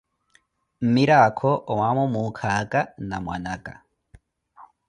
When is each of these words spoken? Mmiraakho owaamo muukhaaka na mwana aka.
Mmiraakho 0.83 1.51
owaamo 1.71 2.03
muukhaaka 2.13 2.79
na 3.07 3.17
mwana 3.23 3.49
aka. 3.55 3.75